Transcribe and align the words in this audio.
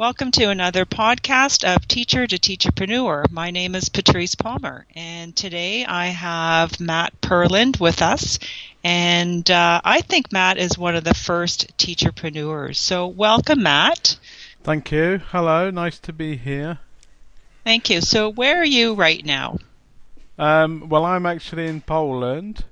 Welcome 0.00 0.30
to 0.30 0.48
another 0.48 0.86
podcast 0.86 1.62
of 1.62 1.86
Teacher 1.86 2.26
to 2.26 2.38
Teacherpreneur. 2.38 3.30
My 3.30 3.50
name 3.50 3.74
is 3.74 3.90
Patrice 3.90 4.34
Palmer, 4.34 4.86
and 4.96 5.36
today 5.36 5.84
I 5.84 6.06
have 6.06 6.80
Matt 6.80 7.20
Purland 7.20 7.78
with 7.78 8.00
us. 8.00 8.38
And 8.82 9.50
uh, 9.50 9.82
I 9.84 10.00
think 10.00 10.32
Matt 10.32 10.56
is 10.56 10.78
one 10.78 10.96
of 10.96 11.04
the 11.04 11.12
first 11.12 11.76
teacherpreneurs. 11.76 12.76
So, 12.76 13.08
welcome, 13.08 13.62
Matt. 13.62 14.18
Thank 14.62 14.90
you. 14.90 15.20
Hello, 15.32 15.68
nice 15.68 15.98
to 15.98 16.14
be 16.14 16.38
here. 16.38 16.78
Thank 17.64 17.90
you. 17.90 18.00
So, 18.00 18.30
where 18.30 18.58
are 18.58 18.64
you 18.64 18.94
right 18.94 19.22
now? 19.22 19.58
Um, 20.38 20.88
well, 20.88 21.04
I'm 21.04 21.26
actually 21.26 21.66
in 21.66 21.82
Poland. 21.82 22.64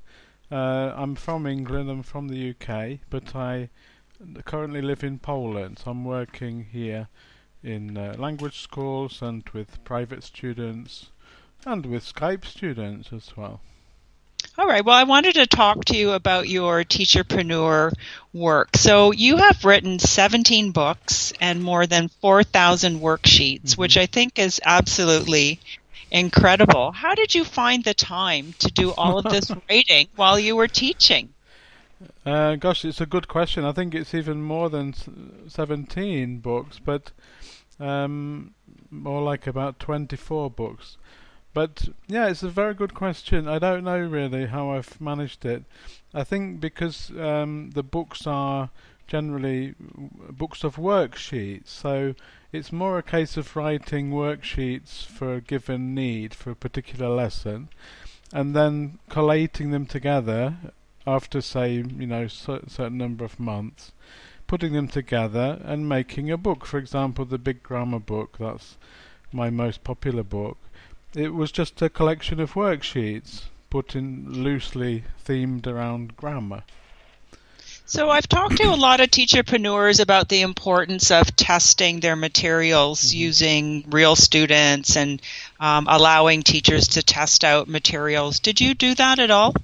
Uh, 0.51 0.95
I'm 0.97 1.15
from 1.15 1.47
England. 1.47 1.91
I'm 1.91 2.03
from 2.03 2.29
the 2.29 2.55
UK, 2.55 3.01
but 3.11 3.37
I 3.37 3.69
currently 4.45 4.83
live 4.83 5.05
in 5.05 5.19
Poland. 5.19 5.79
So 5.79 5.91
I'm 5.91 6.05
working 6.05 6.65
here 6.73 7.09
in 7.63 7.97
uh, 7.97 8.15
language 8.19 8.61
schools 8.61 9.23
and 9.23 9.49
with 9.51 9.83
private 9.85 10.23
students 10.25 11.11
and 11.65 11.87
with 11.87 12.05
Skype 12.05 12.45
students 12.45 13.13
as 13.13 13.37
well. 13.37 13.61
All 14.57 14.67
right. 14.67 14.85
Well, 14.85 14.97
I 14.97 15.05
wanted 15.05 15.35
to 15.35 15.47
talk 15.47 15.85
to 15.87 15.97
you 15.97 16.13
about 16.13 16.49
your 16.49 16.85
teacherpreneur 16.85 17.93
work. 18.33 18.77
So, 18.77 19.13
you 19.13 19.37
have 19.37 19.65
written 19.65 19.99
17 19.99 20.73
books 20.73 21.33
and 21.41 21.63
more 21.63 21.87
than 21.87 22.09
4,000 22.09 23.01
worksheets, 23.01 23.63
mm-hmm. 23.63 23.81
which 23.81 23.97
I 23.97 24.07
think 24.07 24.39
is 24.39 24.61
absolutely 24.65 25.61
incredible. 26.11 26.93
How 26.93 27.15
did 27.15 27.35
you 27.35 27.45
find 27.45 27.85
the 27.85 27.95
time 27.95 28.55
to 28.61 28.71
do 28.73 28.93
all 28.93 29.19
of 29.19 29.25
this 29.25 29.51
writing 29.71 30.09
while 30.17 30.39
you 30.39 30.57
were 30.57 30.69
teaching? 30.69 31.33
Uh, 32.25 32.55
gosh, 32.57 32.85
it's 32.85 33.01
a 33.01 33.07
good 33.07 33.29
question. 33.29 33.65
I 33.65 33.73
think 33.73 33.95
it's 33.95 34.15
even 34.15 34.43
more 34.43 34.71
than 34.71 34.95
17 35.49 36.39
books, 36.39 36.79
but 36.79 37.13
um, 37.81 38.55
more 38.91 39.23
like 39.23 39.47
about 39.47 39.79
24 39.79 40.51
books. 40.51 40.97
But 41.55 41.89
yeah, 42.07 42.29
it's 42.29 42.43
a 42.43 42.51
very 42.51 42.75
good 42.75 42.95
question. 42.95 43.49
I 43.49 43.59
don't 43.59 43.85
know 43.85 43.99
really 43.99 44.47
how 44.47 44.71
I've 44.71 45.01
managed 45.01 45.45
it. 45.45 45.65
I 46.15 46.23
think 46.23 46.61
because 46.61 47.11
um, 47.19 47.71
the 47.71 47.83
books 47.83 48.27
are 48.27 48.71
generally 49.07 49.75
books 50.31 50.63
of 50.63 50.77
worksheets, 50.77 51.69
so 51.69 52.15
it's 52.53 52.71
more 52.71 52.99
a 52.99 53.03
case 53.03 53.37
of 53.37 53.57
writing 53.57 54.11
worksheets 54.11 55.05
for 55.05 55.35
a 55.35 55.41
given 55.41 55.95
need 55.95 56.35
for 56.35 56.51
a 56.51 56.57
particular 56.57 57.09
lesson, 57.09 57.71
and 58.33 58.55
then 58.55 58.99
collating 59.09 59.71
them 59.71 59.87
together 59.87 60.57
after 61.09 61.41
say 61.41 61.75
you 61.75 62.07
know 62.07 62.27
certain 62.29 62.99
number 62.99 63.25
of 63.25 63.41
months, 63.41 63.93
putting 64.47 64.73
them 64.75 64.89
together 64.89 65.61
and 65.65 65.89
making 65.89 66.31
a 66.31 66.37
book. 66.37 66.67
For 66.67 66.79
example, 66.79 67.25
the 67.25 67.39
Big 67.39 67.63
Grammar 67.63 68.01
book. 68.01 68.37
That's 68.39 68.77
my 69.33 69.49
most 69.51 69.85
popular 69.85 70.23
book. 70.23 70.59
It 71.15 71.33
was 71.35 71.51
just 71.51 71.81
a 71.81 71.89
collection 71.89 72.41
of 72.41 72.53
worksheets 72.53 73.45
put 73.71 73.95
in 73.95 74.43
loosely 74.45 75.05
themed 75.27 75.67
around 75.67 76.17
grammar. 76.17 76.63
So 77.87 78.11
I've 78.11 78.29
talked 78.29 78.59
to 78.59 78.65
a 78.65 78.77
lot 78.77 79.01
of 79.01 79.11
teacherpreneurs 79.11 79.99
about 79.99 80.29
the 80.29 80.43
importance 80.43 81.11
of 81.11 81.35
testing 81.37 82.01
their 82.01 82.17
materials 82.17 83.01
mm-hmm. 83.01 83.19
using 83.19 83.85
real 83.89 84.15
students 84.15 84.95
and 84.95 85.23
um, 85.59 85.87
allowing 85.89 86.43
teachers 86.43 86.89
to 86.89 87.03
test 87.03 87.45
out 87.45 87.67
materials. 87.67 88.41
Did 88.41 88.61
you 88.61 88.75
do 88.75 88.95
that 88.97 89.19
at 89.19 89.31
all? 89.31 89.55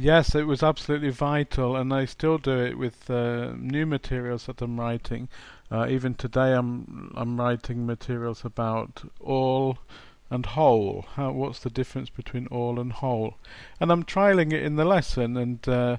Yes, 0.00 0.36
it 0.36 0.46
was 0.46 0.62
absolutely 0.62 1.10
vital, 1.10 1.74
and 1.74 1.92
I 1.92 2.04
still 2.04 2.38
do 2.38 2.56
it 2.56 2.78
with 2.78 3.10
uh, 3.10 3.54
new 3.56 3.84
materials 3.84 4.46
that 4.46 4.62
I'm 4.62 4.78
writing. 4.78 5.28
Uh, 5.72 5.88
even 5.90 6.14
today, 6.14 6.52
I'm 6.52 7.12
I'm 7.16 7.36
writing 7.40 7.84
materials 7.84 8.44
about 8.44 9.10
all 9.18 9.78
and 10.30 10.46
whole. 10.46 11.06
How 11.14 11.32
what's 11.32 11.58
the 11.58 11.68
difference 11.68 12.10
between 12.10 12.46
all 12.46 12.78
and 12.78 12.92
whole? 12.92 13.38
And 13.80 13.90
I'm 13.90 14.04
trialing 14.04 14.52
it 14.52 14.62
in 14.62 14.76
the 14.76 14.84
lesson. 14.84 15.36
And 15.36 15.68
uh, 15.68 15.96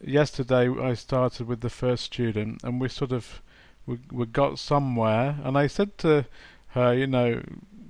yesterday, 0.00 0.68
I 0.68 0.94
started 0.94 1.48
with 1.48 1.62
the 1.62 1.68
first 1.68 2.04
student, 2.04 2.62
and 2.62 2.80
we 2.80 2.88
sort 2.88 3.10
of 3.10 3.42
we 3.86 3.98
we 4.12 4.26
got 4.26 4.60
somewhere. 4.60 5.40
And 5.42 5.58
I 5.58 5.66
said 5.66 5.98
to 5.98 6.26
her, 6.68 6.94
you 6.94 7.08
know, 7.08 7.42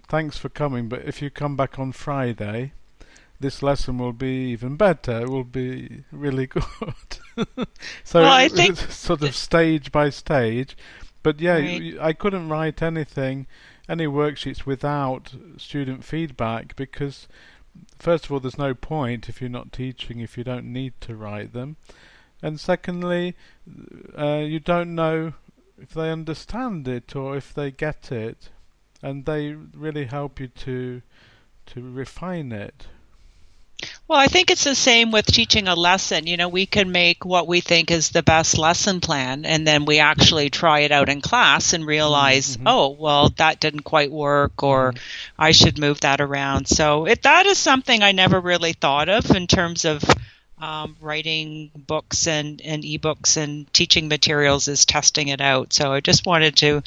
thanks 0.09 0.39
for 0.39 0.49
coming, 0.49 0.89
but 0.89 1.03
if 1.03 1.21
you 1.21 1.29
come 1.29 1.57
back 1.57 1.79
on 1.79 1.93
Friday 1.93 2.73
this 3.43 3.63
lesson 3.63 3.99
will 3.99 4.13
be 4.15 4.51
even 4.53 4.77
better. 4.77 5.21
It 5.21 5.29
will 5.29 5.45
be 5.45 6.05
really 6.11 6.47
good. 6.49 6.65
so 8.05 8.23
well, 8.23 8.33
I 8.33 8.49
think 8.49 8.77
sort 8.91 9.23
of 9.23 9.37
stage 9.37 9.93
by 9.93 10.11
stage. 10.11 10.77
But 11.23 11.41
yeah, 11.41 11.55
right. 11.55 11.97
I 12.01 12.13
couldn't 12.13 12.49
write 12.49 12.83
anything, 12.83 13.47
any 13.89 14.07
worksheets 14.07 14.67
without 14.67 15.35
student 15.57 16.05
feedback 16.05 16.75
because, 16.75 17.29
first 17.99 18.25
of 18.25 18.33
all, 18.33 18.41
there's 18.41 18.59
no 18.59 18.75
point 18.75 19.29
if 19.29 19.41
you're 19.41 19.51
not 19.51 19.73
teaching 19.73 20.21
if 20.21 20.37
you 20.37 20.45
don't 20.45 20.73
need 20.73 20.95
to 21.03 21.15
write 21.15 21.53
them, 21.53 21.77
and 22.43 22.59
secondly, 22.59 23.37
uh, 24.19 24.43
you 24.45 24.59
don't 24.59 24.95
know 24.95 25.35
if 25.81 25.91
they 25.91 26.11
understand 26.11 26.89
it 26.89 27.15
or 27.15 27.37
if 27.37 27.55
they 27.55 27.71
get 27.71 28.11
it, 28.11 28.49
and 29.01 29.25
they 29.25 29.53
really 29.53 30.07
help 30.07 30.41
you 30.41 30.49
to 30.49 31.03
to 31.67 31.81
refine 31.81 32.51
it. 32.51 32.89
Well, 34.09 34.19
I 34.19 34.27
think 34.27 34.51
it's 34.51 34.65
the 34.65 34.75
same 34.75 35.11
with 35.11 35.27
teaching 35.27 35.69
a 35.69 35.75
lesson. 35.75 36.27
You 36.27 36.37
know, 36.37 36.49
we 36.49 36.67
can 36.67 36.93
make 36.93 37.25
what 37.25 37.47
we 37.47 37.61
think 37.61 37.91
is 37.91 38.11
the 38.11 38.23
best 38.23 38.59
lesson 38.59 39.01
plan, 39.01 39.47
and 39.47 39.67
then 39.67 39.85
we 39.85 40.01
actually 40.01 40.51
try 40.51 40.81
it 40.81 40.93
out 40.93 41.09
in 41.09 41.21
class 41.21 41.73
and 41.73 41.87
realize, 41.87 42.57
mm-hmm. 42.57 42.67
oh, 42.67 42.91
well, 42.91 43.31
that 43.37 43.61
didn't 43.61 43.85
quite 43.85 44.11
work, 44.11 44.63
or 44.63 44.93
mm-hmm. 44.93 44.99
I 45.39 45.53
should 45.53 45.79
move 45.79 46.01
that 46.01 46.21
around. 46.21 46.69
So 46.69 47.07
it, 47.07 47.23
that 47.23 47.47
is 47.47 47.59
something 47.59 48.03
I 48.03 48.13
never 48.13 48.41
really 48.41 48.75
thought 48.75 49.09
of 49.09 49.31
in 49.31 49.47
terms 49.47 49.85
of 49.85 50.05
um, 50.63 50.97
writing 51.01 51.71
books 51.75 52.27
and, 52.27 52.61
and 52.63 52.85
ebooks 52.85 53.37
and 53.37 53.73
teaching 53.73 54.09
materials 54.09 54.69
is 54.69 54.85
testing 54.85 55.29
it 55.29 55.41
out. 55.41 55.73
So 55.73 55.93
I 55.93 56.01
just 56.01 56.25
wanted 56.25 56.57
to 56.57 56.83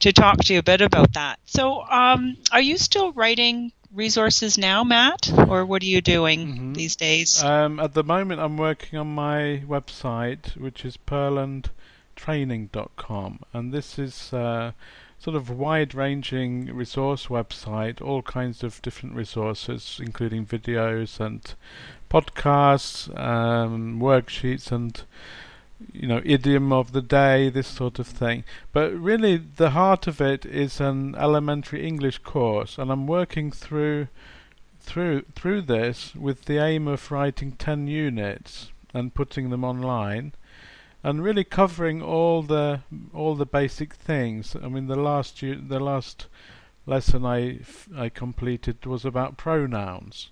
to 0.00 0.12
talk 0.12 0.38
to 0.44 0.54
you 0.54 0.60
a 0.60 0.62
bit 0.62 0.80
about 0.80 1.12
that. 1.12 1.38
So, 1.44 1.82
um, 1.82 2.36
are 2.50 2.60
you 2.60 2.78
still 2.78 3.12
writing 3.12 3.72
resources 3.92 4.56
now, 4.58 4.84
Matt, 4.84 5.30
or 5.48 5.64
what 5.64 5.82
are 5.82 5.86
you 5.86 6.00
doing 6.00 6.46
mm-hmm. 6.46 6.72
these 6.74 6.94
days? 6.96 7.42
Um, 7.42 7.80
at 7.80 7.94
the 7.94 8.04
moment, 8.04 8.40
I'm 8.40 8.56
working 8.56 8.96
on 8.98 9.14
my 9.14 9.62
website, 9.66 10.56
which 10.56 10.84
is 10.84 10.96
purlandtraining.com, 10.96 13.40
and 13.52 13.72
this 13.72 13.98
is 13.98 14.32
uh, 14.32 14.70
sort 15.18 15.36
of 15.36 15.50
wide-ranging 15.50 16.74
resource 16.74 17.26
website, 17.26 18.00
all 18.00 18.22
kinds 18.22 18.62
of 18.62 18.80
different 18.82 19.16
resources, 19.16 20.00
including 20.02 20.46
videos 20.46 21.18
and 21.18 21.54
podcasts, 22.10 23.08
um, 23.18 23.98
worksheets, 24.00 24.70
and 24.70 25.02
you 25.92 26.08
know, 26.08 26.20
idiom 26.24 26.72
of 26.72 26.92
the 26.92 27.02
day, 27.02 27.48
this 27.50 27.68
sort 27.68 27.98
of 27.98 28.06
thing. 28.06 28.44
But 28.72 28.92
really, 28.94 29.36
the 29.36 29.70
heart 29.70 30.06
of 30.06 30.20
it 30.20 30.44
is 30.44 30.80
an 30.80 31.14
elementary 31.14 31.86
English 31.86 32.18
course, 32.18 32.78
and 32.78 32.90
I'm 32.90 33.06
working 33.06 33.52
through 33.52 34.08
through 34.80 35.22
through 35.34 35.62
this 35.62 36.14
with 36.14 36.46
the 36.46 36.58
aim 36.58 36.88
of 36.88 37.10
writing 37.10 37.52
ten 37.52 37.86
units 37.86 38.72
and 38.94 39.14
putting 39.14 39.50
them 39.50 39.62
online, 39.64 40.32
and 41.04 41.22
really 41.22 41.44
covering 41.44 42.02
all 42.02 42.42
the 42.42 42.80
all 43.14 43.34
the 43.36 43.46
basic 43.46 43.94
things. 43.94 44.56
I 44.56 44.68
mean, 44.68 44.88
the 44.88 44.96
last 44.96 45.40
the 45.40 45.80
last 45.80 46.26
lesson 46.86 47.24
I 47.24 47.60
I 47.96 48.08
completed 48.08 48.84
was 48.84 49.04
about 49.04 49.36
pronouns, 49.36 50.30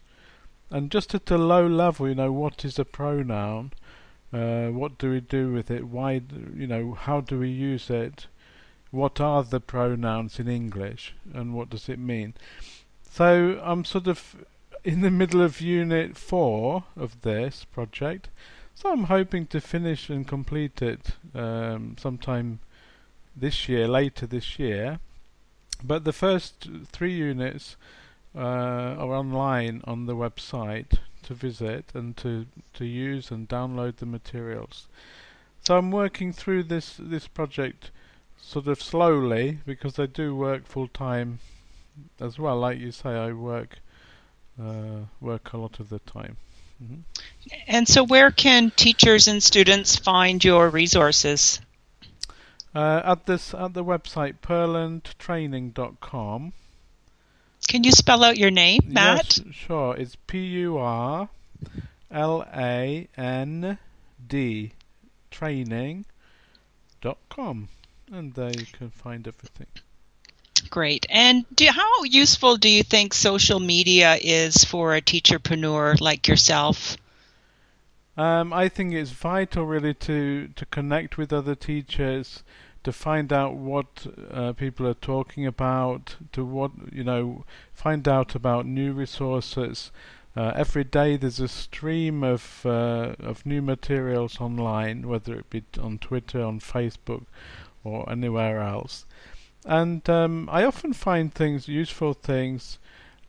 and 0.70 0.90
just 0.90 1.14
at 1.14 1.30
a 1.30 1.38
low 1.38 1.66
level, 1.66 2.08
you 2.08 2.14
know, 2.16 2.32
what 2.32 2.64
is 2.64 2.78
a 2.78 2.84
pronoun? 2.84 3.72
Uh, 4.36 4.70
what 4.70 4.98
do 4.98 5.10
we 5.10 5.20
do 5.20 5.52
with 5.52 5.70
it? 5.70 5.84
Why, 5.97 6.20
you 6.54 6.66
know, 6.66 6.92
how 6.92 7.20
do 7.20 7.38
we 7.38 7.48
use 7.48 7.88
it? 7.91 8.26
What 8.91 9.20
are 9.20 9.42
the 9.42 9.60
pronouns 9.60 10.38
in 10.38 10.48
English, 10.48 11.15
and 11.33 11.54
what 11.54 11.71
does 11.71 11.88
it 11.88 11.98
mean? 11.98 12.34
So 13.10 13.27
I'm 13.62 13.84
sort 13.84 14.06
of 14.06 14.36
in 14.84 15.00
the 15.00 15.10
middle 15.10 15.42
of 15.42 15.60
Unit 15.60 16.16
Four 16.16 16.84
of 16.97 17.22
this 17.22 17.65
project, 17.65 18.28
so 18.74 18.92
I'm 18.92 19.04
hoping 19.04 19.47
to 19.47 19.60
finish 19.60 20.10
and 20.10 20.28
complete 20.28 20.83
it 20.83 21.12
um, 21.34 21.97
sometime 21.98 22.60
this 23.34 23.68
year, 23.68 23.88
later 23.88 24.27
this 24.27 24.59
year. 24.59 24.98
But 25.83 26.04
the 26.04 26.12
first 26.12 26.68
three 26.92 27.15
units 27.15 27.77
uh, 28.34 28.38
are 29.03 29.15
online 29.15 29.80
on 29.84 30.06
the 30.06 30.16
website, 30.16 30.98
to 31.26 31.34
visit 31.34 31.84
and 31.94 32.16
to, 32.16 32.46
to 32.74 32.84
use 32.84 33.30
and 33.30 33.48
download 33.48 33.96
the 33.96 34.06
materials. 34.06 34.88
So 35.62 35.76
I'm 35.76 35.90
working 35.90 36.32
through 36.32 36.64
this, 36.64 36.96
this 36.98 37.28
project 37.28 37.90
sort 38.40 38.68
of 38.68 38.82
slowly 38.82 39.58
because 39.66 39.98
I 39.98 40.06
do 40.06 40.34
work 40.34 40.66
full 40.66 40.88
time 40.88 41.40
as 42.20 42.38
well. 42.38 42.58
Like 42.58 42.78
you 42.78 42.92
say, 42.92 43.10
I 43.10 43.32
work 43.32 43.78
uh, 44.60 45.00
work 45.20 45.52
a 45.52 45.58
lot 45.58 45.78
of 45.80 45.90
the 45.90 45.98
time. 46.00 46.36
Mm-hmm. 46.82 47.00
And 47.66 47.86
so, 47.88 48.04
where 48.04 48.30
can 48.30 48.70
teachers 48.70 49.28
and 49.28 49.42
students 49.42 49.96
find 49.96 50.44
your 50.44 50.70
resources? 50.70 51.60
Uh, 52.74 53.02
at 53.04 53.26
this 53.26 53.52
at 53.54 53.74
the 53.74 53.84
website 53.84 54.36
purlandtraining.com. 54.42 56.52
Can 57.68 57.84
you 57.84 57.92
spell 57.92 58.24
out 58.24 58.39
your 58.39 58.51
name, 58.51 58.80
Matt? 58.86 59.39
Yes, 59.39 59.54
sure. 59.54 59.97
It's 59.97 60.16
P 60.27 60.39
U 60.39 60.78
R 60.78 61.28
L 62.10 62.47
A 62.54 63.09
N 63.16 63.78
D 64.27 64.72
training.com. 65.30 66.07
And 68.13 68.34
there 68.34 68.51
you 68.51 68.66
can 68.72 68.91
find 68.91 69.27
everything. 69.27 69.66
Great. 70.71 71.07
And 71.10 71.45
do, 71.54 71.66
how 71.66 72.04
useful 72.04 72.57
do 72.57 72.68
you 72.68 72.83
think 72.83 73.13
social 73.13 73.60
media 73.60 74.16
is 74.21 74.65
for 74.65 74.95
a 74.95 75.01
teacherpreneur 75.03 76.01
like 76.01 76.28
yourself? 76.28 76.97
Um, 78.16 78.53
I 78.53 78.69
think 78.69 78.95
it's 78.95 79.10
vital, 79.10 79.66
really, 79.66 79.92
to 79.92 80.48
to 80.57 80.66
connect 80.66 81.19
with 81.19 81.33
other 81.34 81.54
teachers, 81.54 82.42
to 82.86 82.92
find 82.92 83.33
out 83.33 83.56
what 83.56 84.06
uh, 84.30 84.53
people 84.53 84.86
are 84.86 84.94
talking 84.94 85.44
about, 85.44 86.15
to 86.30 86.44
what 86.44 86.71
you 86.92 87.03
know, 87.03 87.44
find 87.74 88.06
out 88.06 88.36
about 88.36 88.65
new 88.65 88.92
resources. 88.92 89.91
Uh, 90.36 90.53
every 90.54 90.84
day 90.84 91.16
there's 91.16 91.41
a 91.41 91.48
stream 91.48 92.22
of 92.22 92.65
uh, 92.65 93.16
of 93.18 93.44
new 93.44 93.60
materials 93.60 94.41
online, 94.41 95.09
whether 95.09 95.34
it 95.34 95.50
be 95.50 95.65
on 95.80 95.98
Twitter, 95.98 96.41
on 96.41 96.60
Facebook, 96.60 97.24
or 97.83 98.09
anywhere 98.09 98.60
else. 98.60 99.04
And 99.65 100.09
um, 100.09 100.48
I 100.53 100.62
often 100.62 100.92
find 100.92 101.34
things, 101.34 101.66
useful 101.66 102.15
things, 102.15 102.78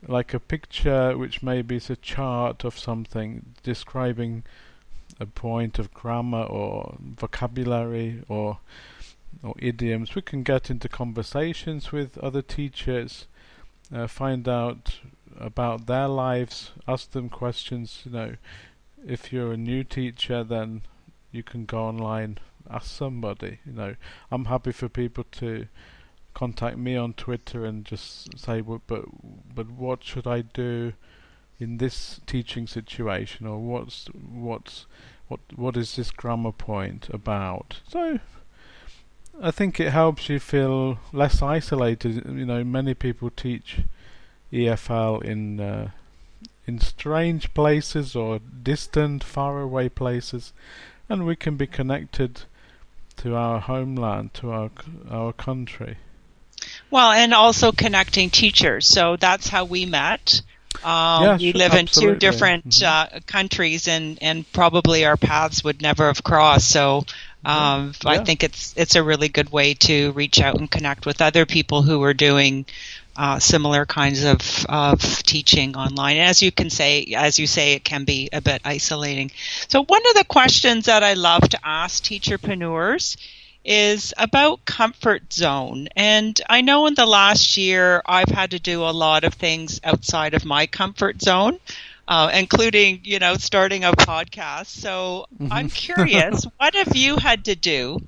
like 0.06 0.32
a 0.32 0.38
picture 0.38 1.18
which 1.18 1.42
maybe 1.42 1.74
is 1.74 1.90
a 1.90 1.96
chart 1.96 2.62
of 2.62 2.78
something 2.78 3.56
describing 3.64 4.44
a 5.18 5.26
point 5.26 5.80
of 5.80 5.92
grammar 5.92 6.44
or 6.44 6.94
vocabulary 7.00 8.22
or 8.28 8.58
or 9.42 9.54
idioms. 9.58 10.14
We 10.14 10.22
can 10.22 10.42
get 10.42 10.70
into 10.70 10.88
conversations 10.88 11.92
with 11.92 12.18
other 12.18 12.42
teachers, 12.42 13.26
uh, 13.92 14.06
find 14.06 14.48
out 14.48 15.00
about 15.38 15.86
their 15.86 16.08
lives, 16.08 16.72
ask 16.86 17.12
them 17.12 17.28
questions. 17.28 18.02
You 18.04 18.12
know, 18.12 18.36
if 19.06 19.32
you're 19.32 19.52
a 19.52 19.56
new 19.56 19.84
teacher, 19.84 20.42
then 20.42 20.82
you 21.30 21.42
can 21.42 21.64
go 21.64 21.84
online, 21.84 22.38
ask 22.70 22.86
somebody. 22.86 23.60
You 23.64 23.72
know, 23.72 23.96
I'm 24.30 24.46
happy 24.46 24.72
for 24.72 24.88
people 24.88 25.24
to 25.32 25.66
contact 26.34 26.76
me 26.78 26.96
on 26.96 27.14
Twitter 27.14 27.64
and 27.64 27.84
just 27.84 28.38
say, 28.38 28.60
but 28.60 28.80
but, 28.86 29.04
but 29.54 29.70
what 29.70 30.04
should 30.04 30.26
I 30.26 30.42
do 30.42 30.92
in 31.60 31.78
this 31.78 32.20
teaching 32.26 32.66
situation, 32.66 33.46
or 33.46 33.58
what's 33.58 34.06
what's 34.06 34.86
what 35.28 35.40
what 35.54 35.76
is 35.76 35.96
this 35.96 36.10
grammar 36.10 36.52
point 36.52 37.08
about? 37.10 37.80
So 37.88 38.20
I 39.40 39.50
think 39.50 39.78
it 39.78 39.92
helps 39.92 40.28
you 40.28 40.40
feel 40.40 40.98
less 41.12 41.42
isolated. 41.42 42.24
You 42.26 42.46
know, 42.46 42.64
many 42.64 42.94
people 42.94 43.30
teach 43.30 43.80
EFL 44.52 45.22
in 45.22 45.60
uh, 45.60 45.90
in 46.66 46.80
strange 46.80 47.54
places 47.54 48.16
or 48.16 48.40
distant, 48.62 49.24
far 49.24 49.60
away 49.60 49.88
places, 49.88 50.52
and 51.08 51.24
we 51.24 51.36
can 51.36 51.56
be 51.56 51.66
connected 51.66 52.42
to 53.18 53.34
our 53.34 53.60
homeland, 53.60 54.34
to 54.34 54.50
our 54.50 54.70
our 55.10 55.32
country. 55.32 55.98
Well, 56.90 57.12
and 57.12 57.32
also 57.32 57.70
connecting 57.72 58.30
teachers. 58.30 58.86
So 58.86 59.16
that's 59.16 59.48
how 59.48 59.64
we 59.64 59.86
met. 59.86 60.42
Um, 60.84 61.22
yeah, 61.22 61.36
we 61.38 61.52
live 61.52 61.72
absolutely. 61.72 62.14
in 62.14 62.14
two 62.14 62.18
different 62.18 62.68
mm-hmm. 62.68 63.16
uh, 63.16 63.20
countries, 63.26 63.88
and, 63.88 64.18
and 64.22 64.50
probably 64.52 65.04
our 65.04 65.16
paths 65.16 65.64
would 65.64 65.82
never 65.82 66.06
have 66.06 66.22
crossed. 66.22 66.70
So 66.70 67.04
um, 67.48 67.92
yeah. 68.04 68.10
I 68.10 68.24
think 68.24 68.44
it's 68.44 68.74
it's 68.76 68.94
a 68.94 69.02
really 69.02 69.28
good 69.28 69.50
way 69.50 69.74
to 69.74 70.12
reach 70.12 70.40
out 70.40 70.58
and 70.58 70.70
connect 70.70 71.06
with 71.06 71.22
other 71.22 71.46
people 71.46 71.82
who 71.82 72.02
are 72.02 72.14
doing 72.14 72.66
uh, 73.16 73.38
similar 73.40 73.84
kinds 73.84 74.24
of, 74.24 74.66
of 74.68 75.00
teaching 75.24 75.76
online. 75.76 76.18
As 76.18 76.40
you 76.40 76.52
can 76.52 76.70
say, 76.70 77.14
as 77.16 77.38
you 77.38 77.48
say, 77.48 77.72
it 77.72 77.82
can 77.82 78.04
be 78.04 78.28
a 78.32 78.40
bit 78.40 78.62
isolating. 78.64 79.32
So 79.66 79.84
one 79.84 80.02
of 80.10 80.14
the 80.14 80.24
questions 80.24 80.84
that 80.84 81.02
I 81.02 81.14
love 81.14 81.48
to 81.48 81.58
ask 81.64 82.04
teacherpreneurs 82.04 83.16
is 83.64 84.14
about 84.16 84.64
comfort 84.64 85.32
zone. 85.32 85.88
And 85.96 86.40
I 86.48 86.60
know 86.60 86.86
in 86.86 86.94
the 86.94 87.06
last 87.06 87.56
year 87.56 88.02
I've 88.06 88.28
had 88.28 88.52
to 88.52 88.60
do 88.60 88.84
a 88.84 88.94
lot 88.94 89.24
of 89.24 89.34
things 89.34 89.80
outside 89.82 90.34
of 90.34 90.44
my 90.44 90.66
comfort 90.66 91.20
zone. 91.20 91.58
Uh, 92.08 92.30
including, 92.32 93.00
you 93.04 93.18
know, 93.18 93.34
starting 93.34 93.84
a 93.84 93.92
podcast. 93.92 94.68
So 94.68 95.26
mm-hmm. 95.34 95.52
I'm 95.52 95.68
curious, 95.68 96.46
what 96.56 96.74
have 96.74 96.96
you 96.96 97.16
had 97.16 97.44
to 97.44 97.54
do 97.54 98.00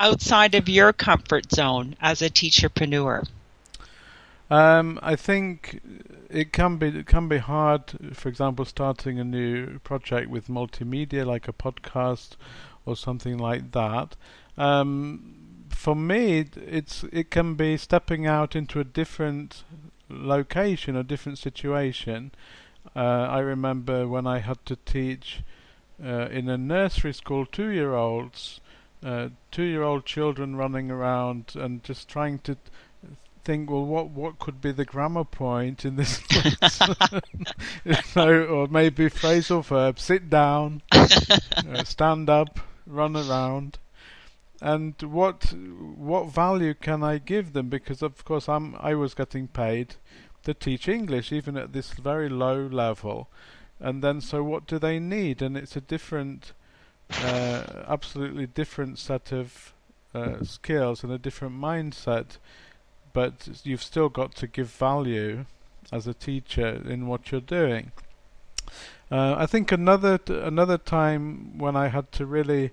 outside 0.00 0.56
of 0.56 0.68
your 0.68 0.92
comfort 0.92 1.52
zone 1.52 1.94
as 2.00 2.22
a 2.22 2.28
teacherpreneur? 2.28 3.24
Um, 4.50 4.98
I 5.00 5.14
think 5.14 5.80
it 6.28 6.52
can 6.52 6.76
be 6.76 6.88
it 6.88 7.06
can 7.06 7.28
be 7.28 7.38
hard. 7.38 7.82
For 8.12 8.28
example, 8.28 8.64
starting 8.64 9.20
a 9.20 9.24
new 9.24 9.78
project 9.80 10.28
with 10.28 10.48
multimedia, 10.48 11.24
like 11.24 11.46
a 11.46 11.52
podcast 11.52 12.30
or 12.84 12.96
something 12.96 13.38
like 13.38 13.72
that. 13.72 14.16
Um, 14.56 15.34
for 15.68 15.94
me, 15.94 16.46
it's 16.56 17.04
it 17.12 17.30
can 17.30 17.54
be 17.54 17.76
stepping 17.76 18.26
out 18.26 18.54
into 18.54 18.80
a 18.80 18.84
different 18.84 19.64
location, 20.08 20.96
a 20.96 21.02
different 21.04 21.38
situation. 21.38 22.32
Uh, 22.94 22.98
I 22.98 23.40
remember 23.40 24.06
when 24.06 24.26
I 24.26 24.38
had 24.38 24.64
to 24.66 24.76
teach 24.76 25.42
uh, 26.02 26.28
in 26.28 26.48
a 26.48 26.58
nursery 26.58 27.14
school 27.14 27.46
two-year-olds, 27.46 28.60
uh, 29.04 29.30
two-year-old 29.50 30.04
children 30.04 30.56
running 30.56 30.90
around 30.90 31.52
and 31.54 31.82
just 31.82 32.08
trying 32.08 32.38
to 32.40 32.56
think, 33.44 33.70
well, 33.70 33.84
what 33.84 34.10
what 34.10 34.38
could 34.38 34.60
be 34.60 34.72
the 34.72 34.84
grammar 34.84 35.24
point 35.24 35.84
in 35.84 35.96
this 35.96 36.20
know, 38.16 38.44
or 38.44 38.66
maybe 38.68 39.08
phrasal 39.08 39.64
verb: 39.64 39.98
sit 39.98 40.28
down, 40.28 40.82
uh, 40.92 41.84
stand 41.84 42.28
up, 42.28 42.60
run 42.86 43.16
around 43.16 43.78
and 44.60 44.94
what 45.02 45.52
what 45.52 46.32
value 46.32 46.74
can 46.74 47.02
I 47.02 47.18
give 47.18 47.52
them? 47.52 47.68
Because 47.68 48.02
of 48.02 48.24
course 48.24 48.48
I'm 48.48 48.74
I 48.80 48.94
was 48.94 49.14
getting 49.14 49.48
paid 49.48 49.96
to 50.46 50.54
teach 50.54 50.88
English 50.88 51.32
even 51.32 51.56
at 51.56 51.72
this 51.72 51.90
very 51.92 52.28
low 52.28 52.66
level, 52.66 53.28
and 53.80 54.02
then 54.02 54.20
so 54.20 54.42
what 54.42 54.66
do 54.66 54.78
they 54.78 54.98
need? 54.98 55.42
And 55.42 55.56
it's 55.56 55.76
a 55.76 55.80
different, 55.80 56.52
uh, 57.10 57.64
absolutely 57.88 58.46
different 58.46 58.98
set 58.98 59.32
of 59.32 59.74
uh, 60.14 60.44
skills 60.44 61.02
and 61.02 61.12
a 61.12 61.18
different 61.18 61.60
mindset, 61.60 62.38
but 63.12 63.48
you've 63.64 63.82
still 63.82 64.08
got 64.08 64.34
to 64.36 64.46
give 64.46 64.68
value 64.68 65.46
as 65.92 66.06
a 66.06 66.14
teacher 66.14 66.80
in 66.88 67.08
what 67.08 67.30
you're 67.32 67.40
doing. 67.40 67.90
Uh, 69.10 69.34
I 69.36 69.46
think 69.46 69.72
another 69.72 70.18
t- 70.18 70.38
another 70.38 70.78
time 70.78 71.58
when 71.58 71.76
I 71.76 71.88
had 71.88 72.10
to 72.12 72.26
really 72.26 72.70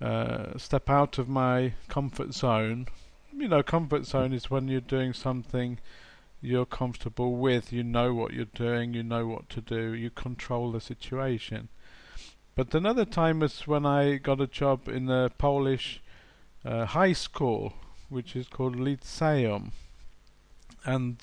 uh, 0.00 0.58
step 0.58 0.90
out 0.90 1.18
of 1.18 1.28
my 1.28 1.72
comfort 1.88 2.34
zone. 2.34 2.86
You 3.32 3.48
know, 3.48 3.62
comfort 3.62 4.06
zone 4.06 4.32
is 4.32 4.50
when 4.50 4.68
you're 4.68 4.80
doing 4.80 5.12
something 5.12 5.78
you're 6.46 6.66
comfortable 6.66 7.36
with, 7.36 7.72
you 7.72 7.82
know 7.82 8.14
what 8.14 8.32
you're 8.32 8.44
doing, 8.44 8.94
you 8.94 9.02
know 9.02 9.26
what 9.26 9.48
to 9.50 9.60
do, 9.60 9.92
you 9.92 10.10
control 10.10 10.72
the 10.72 10.80
situation. 10.80 11.68
But 12.54 12.74
another 12.74 13.04
time 13.04 13.40
was 13.40 13.66
when 13.66 13.84
I 13.84 14.16
got 14.16 14.40
a 14.40 14.46
job 14.46 14.88
in 14.88 15.10
a 15.10 15.30
Polish 15.30 16.00
uh, 16.64 16.86
high 16.86 17.12
school, 17.12 17.74
which 18.08 18.34
is 18.36 18.48
called 18.48 18.76
Lyceum. 18.76 19.72
And 20.84 21.16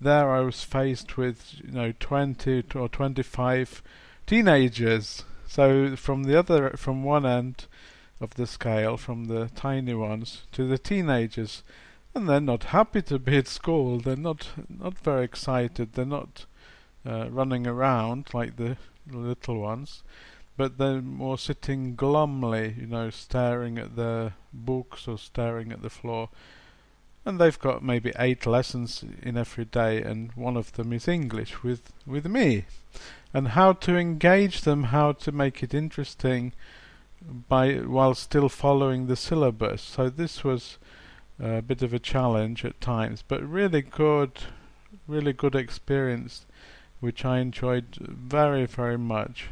there 0.00 0.30
I 0.30 0.40
was 0.40 0.62
faced 0.62 1.16
with, 1.16 1.56
you 1.64 1.72
know, 1.72 1.92
20 1.98 2.64
or 2.74 2.88
25 2.88 3.82
teenagers. 4.26 5.24
So 5.46 5.96
from 5.96 6.22
the 6.22 6.38
other, 6.38 6.70
from 6.76 7.02
one 7.02 7.26
end, 7.26 7.66
of 8.20 8.34
the 8.34 8.46
scale 8.46 8.96
from 8.96 9.24
the 9.24 9.50
tiny 9.54 9.94
ones 9.94 10.42
to 10.52 10.66
the 10.66 10.78
teenagers 10.78 11.62
and 12.14 12.28
they're 12.28 12.40
not 12.40 12.64
happy 12.64 13.02
to 13.02 13.18
be 13.18 13.36
at 13.36 13.48
school. 13.48 13.98
They're 13.98 14.16
not 14.16 14.48
not 14.68 14.98
very 14.98 15.24
excited. 15.24 15.92
They're 15.92 16.04
not 16.04 16.46
uh, 17.06 17.30
running 17.30 17.66
around 17.66 18.34
like 18.34 18.56
the 18.56 18.76
little 19.10 19.60
ones. 19.60 20.02
But 20.56 20.76
they're 20.76 21.00
more 21.00 21.38
sitting 21.38 21.94
glumly 21.96 22.78
you 22.78 22.86
know 22.86 23.10
staring 23.10 23.78
at 23.78 23.96
their 23.96 24.34
books 24.52 25.08
or 25.08 25.18
staring 25.18 25.72
at 25.72 25.82
the 25.82 25.90
floor. 25.90 26.28
And 27.24 27.38
they've 27.38 27.58
got 27.58 27.84
maybe 27.84 28.12
eight 28.18 28.46
lessons 28.46 29.04
in 29.22 29.36
every 29.36 29.66
day 29.66 30.02
and 30.02 30.32
one 30.32 30.56
of 30.56 30.72
them 30.72 30.92
is 30.92 31.06
English 31.06 31.62
with 31.62 31.92
with 32.06 32.26
me. 32.26 32.64
And 33.32 33.48
how 33.48 33.72
to 33.74 33.96
engage 33.96 34.62
them 34.62 34.84
how 34.84 35.12
to 35.12 35.30
make 35.30 35.62
it 35.62 35.72
interesting 35.72 36.52
by 37.48 37.74
while 37.74 38.14
still 38.14 38.48
following 38.48 39.06
the 39.06 39.16
syllabus. 39.16 39.82
So 39.82 40.10
this 40.10 40.42
was 40.42 40.78
a 41.42 41.62
bit 41.62 41.82
of 41.82 41.94
a 41.94 41.98
challenge 41.98 42.64
at 42.64 42.80
times, 42.80 43.24
but 43.26 43.42
really 43.42 43.82
good, 43.82 44.32
really 45.06 45.32
good 45.32 45.54
experience, 45.54 46.46
which 47.00 47.24
I 47.24 47.38
enjoyed 47.38 47.96
very 47.96 48.66
very 48.66 48.98
much. 48.98 49.48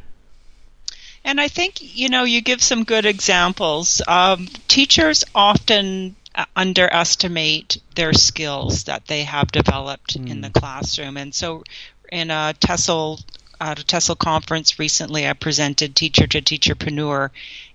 And 1.23 1.41
I 1.41 1.47
think, 1.47 1.79
you 1.81 2.09
know, 2.09 2.23
you 2.23 2.41
give 2.41 2.61
some 2.61 2.83
good 2.85 3.05
examples. 3.05 4.01
Um, 4.07 4.47
teachers 4.67 5.25
often 5.35 6.15
uh, 6.33 6.45
underestimate 6.55 7.81
their 7.95 8.13
skills 8.13 8.85
that 8.85 9.07
they 9.07 9.23
have 9.23 9.51
developed 9.51 10.17
mm. 10.17 10.29
in 10.29 10.41
the 10.41 10.47
hmm. 10.47 10.59
classroom. 10.59 11.17
And 11.17 11.35
so 11.35 11.63
in 12.11 12.31
a 12.31 12.55
TESOL 12.59 13.21
at 13.61 13.79
a 13.79 13.83
TESOL 13.83 14.17
conference 14.17 14.79
recently, 14.79 15.27
I 15.27 15.33
presented 15.33 15.95
Teacher 15.95 16.27
to 16.27 16.41
Teacherpreneur, 16.41 17.29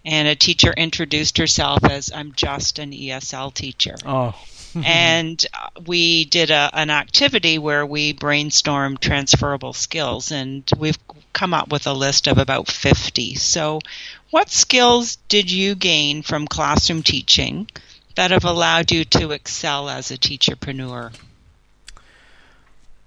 and 0.05 0.29
a 0.29 0.35
teacher 0.35 0.73
introduced 0.73 1.39
herself 1.39 1.85
as 1.85 2.13
I'm 2.13 2.33
just 2.33 2.79
an 2.79 2.93
ESL 2.93 3.55
teacher. 3.55 3.97
Oh. 4.05 4.35
and 4.85 5.45
uh, 5.55 5.69
we 5.87 6.25
did 6.25 6.51
a, 6.51 6.71
an 6.73 6.91
activity 6.91 7.59
where 7.59 7.87
we 7.87 8.13
brainstormed 8.13 8.99
transferable 8.99 9.73
skills, 9.73 10.33
and 10.33 10.69
we've 10.77 10.99
come 11.33 11.55
up 11.55 11.71
with 11.71 11.87
a 11.87 11.93
list 11.93 12.27
of 12.27 12.39
about 12.39 12.69
50. 12.69 13.37
So, 13.37 13.81
what 14.31 14.51
skills 14.51 15.17
did 15.29 15.51
you 15.51 15.75
gain 15.75 16.23
from 16.23 16.47
classroom 16.49 17.03
teaching 17.03 17.69
that 18.17 18.33
have 18.33 18.45
allowed 18.45 18.91
you 18.91 19.05
to 19.05 19.31
excel 19.31 19.89
as 19.89 20.11
a 20.11 20.19
teacherpreneur? 20.19 21.13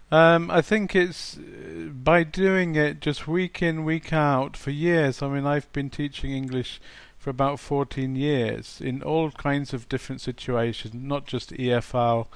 Um, 0.09 0.49
I 0.49 0.61
think 0.61 0.95
it's 0.95 1.37
uh, 1.37 1.89
by 1.91 2.23
doing 2.23 2.75
it 2.75 3.01
just 3.01 3.27
week 3.27 3.61
in, 3.61 3.83
week 3.83 4.13
out 4.13 4.55
for 4.55 4.71
years. 4.71 5.21
I 5.21 5.27
mean, 5.27 5.45
I've 5.45 5.71
been 5.73 5.89
teaching 5.89 6.31
English 6.31 6.79
for 7.17 7.29
about 7.29 7.59
14 7.59 8.15
years 8.15 8.79
in 8.79 9.03
all 9.03 9.31
kinds 9.31 9.73
of 9.73 9.89
different 9.89 10.21
situations, 10.21 10.93
not 10.93 11.25
just 11.25 11.51
EFL 11.51 12.27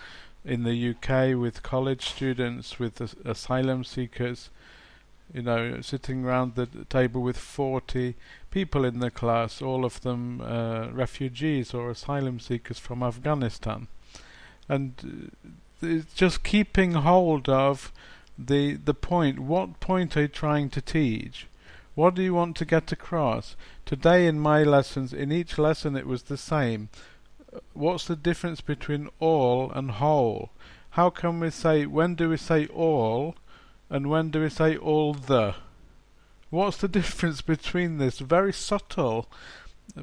in 0.43 0.63
the 0.63 0.89
UK 0.89 1.39
with 1.39 1.63
college 1.63 2.09
students, 2.09 2.77
with 2.77 2.99
asylum 3.25 3.85
seekers, 3.85 4.49
you 5.33 5.43
know, 5.43 5.79
sitting 5.79 6.25
around 6.25 6.55
the 6.55 6.65
table 6.89 7.21
with 7.21 7.37
40 7.37 8.15
people 8.49 8.83
in 8.83 8.99
the 8.99 9.11
class, 9.11 9.61
all 9.61 9.85
of 9.85 10.01
them 10.01 10.41
uh, 10.41 10.89
refugees 10.91 11.73
or 11.73 11.89
asylum 11.89 12.41
seekers 12.41 12.79
from 12.79 13.01
Afghanistan. 13.01 13.87
And 14.67 15.31
uh, 15.45 15.49
it's 15.81 16.13
just 16.13 16.43
keeping 16.43 16.93
hold 16.93 17.49
of 17.49 17.91
the 18.37 18.75
the 18.75 18.93
point. 18.93 19.39
What 19.39 19.79
point 19.79 20.15
are 20.17 20.21
you 20.21 20.27
trying 20.27 20.69
to 20.71 20.81
teach? 20.81 21.47
What 21.93 22.15
do 22.15 22.21
you 22.21 22.33
want 22.33 22.55
to 22.57 22.65
get 22.65 22.91
across? 22.91 23.55
Today 23.85 24.25
in 24.25 24.39
my 24.39 24.63
lessons, 24.63 25.13
in 25.13 25.31
each 25.31 25.57
lesson 25.57 25.95
it 25.95 26.07
was 26.07 26.23
the 26.23 26.37
same. 26.37 26.89
What's 27.73 28.07
the 28.07 28.15
difference 28.15 28.61
between 28.61 29.09
all 29.19 29.71
and 29.71 29.91
whole? 29.91 30.51
How 30.91 31.09
can 31.09 31.39
we 31.39 31.49
say, 31.49 31.85
when 31.85 32.15
do 32.15 32.29
we 32.29 32.37
say 32.37 32.67
all 32.67 33.35
and 33.89 34.09
when 34.09 34.29
do 34.29 34.41
we 34.41 34.49
say 34.49 34.77
all 34.77 35.13
the? 35.13 35.55
What's 36.49 36.77
the 36.77 36.87
difference 36.99 37.41
between 37.41 37.97
this? 37.97 38.19
Very 38.19 38.53
subtle 38.53 39.27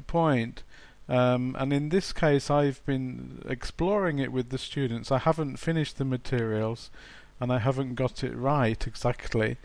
point. 0.05 0.63
Um, 1.09 1.55
and 1.57 1.73
in 1.73 1.89
this 1.89 2.13
case, 2.13 2.51
I've 2.51 2.85
been 2.85 3.41
exploring 3.49 4.19
it 4.19 4.31
with 4.31 4.49
the 4.49 4.59
students. 4.59 5.11
I 5.11 5.17
haven't 5.17 5.57
finished 5.57 5.97
the 5.97 6.05
materials, 6.05 6.91
and 7.39 7.51
I 7.51 7.57
haven't 7.57 7.95
got 7.95 8.23
it 8.23 8.35
right 8.35 8.85
exactly. 8.85 9.57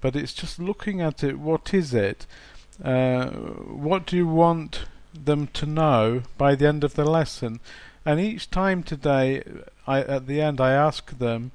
But 0.00 0.16
it's 0.16 0.34
just 0.34 0.58
looking 0.58 1.00
at 1.00 1.22
it. 1.22 1.38
What 1.38 1.72
is 1.72 1.94
it? 1.94 2.26
Uh, 2.82 3.26
what 3.28 4.04
do 4.04 4.16
you 4.16 4.26
want 4.26 4.86
them 5.14 5.46
to 5.48 5.66
know 5.66 6.22
by 6.36 6.56
the 6.56 6.66
end 6.66 6.82
of 6.82 6.94
the 6.94 7.04
lesson? 7.04 7.60
And 8.04 8.18
each 8.18 8.50
time 8.50 8.82
today, 8.82 9.44
I, 9.86 10.00
at 10.00 10.26
the 10.26 10.40
end, 10.40 10.60
I 10.60 10.72
ask 10.72 11.18
them. 11.18 11.52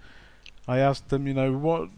I 0.67 0.77
ask 0.77 1.09
them, 1.09 1.27
you 1.27 1.33
know, 1.33 1.51
what 1.51 1.89